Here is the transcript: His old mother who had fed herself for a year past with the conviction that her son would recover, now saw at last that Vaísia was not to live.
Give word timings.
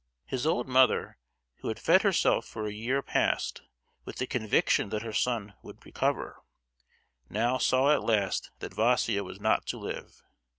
His 0.25 0.47
old 0.47 0.67
mother 0.67 1.19
who 1.57 1.67
had 1.67 1.77
fed 1.77 2.01
herself 2.01 2.47
for 2.47 2.65
a 2.65 2.73
year 2.73 3.03
past 3.03 3.61
with 4.03 4.15
the 4.15 4.25
conviction 4.25 4.89
that 4.89 5.03
her 5.03 5.13
son 5.13 5.53
would 5.61 5.85
recover, 5.85 6.41
now 7.29 7.59
saw 7.59 7.91
at 7.93 8.03
last 8.03 8.49
that 8.61 8.71
Vaísia 8.73 9.23
was 9.23 9.39
not 9.39 9.67
to 9.67 9.77
live. 9.77 10.23